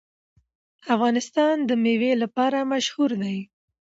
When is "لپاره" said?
2.23-2.67